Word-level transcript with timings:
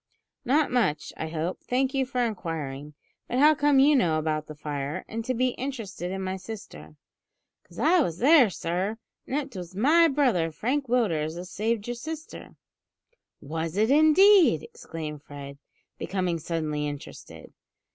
"Not 0.45 0.71
much, 0.71 1.13
I 1.15 1.27
hope; 1.27 1.59
thank 1.63 1.93
you 1.93 2.07
for 2.07 2.25
inquiring; 2.25 2.95
but 3.27 3.37
how 3.37 3.53
come 3.53 3.77
you 3.77 3.93
to 3.93 3.99
know 3.99 4.17
about 4.17 4.47
the 4.47 4.55
fire, 4.55 5.05
and 5.07 5.23
to 5.25 5.35
be 5.35 5.49
interested 5.49 6.09
in 6.09 6.23
my 6.23 6.37
sister?" 6.37 6.95
"'Cause 7.63 7.77
I 7.77 7.99
was 7.99 8.17
there, 8.17 8.49
sir; 8.49 8.97
an' 9.27 9.35
it 9.35 9.55
was 9.55 9.75
my 9.75 10.07
brother, 10.07 10.47
sir, 10.47 10.53
Frank 10.57 10.87
Willders, 10.87 11.37
as 11.37 11.51
saved 11.51 11.87
your 11.87 11.93
sister." 11.93 12.55
"Was 13.41 13.77
it, 13.77 13.91
indeed!" 13.91 14.63
exclaimed 14.63 15.21
Fred, 15.21 15.59
becoming 15.99 16.39
suddenly 16.39 16.87
interested. 16.87 17.53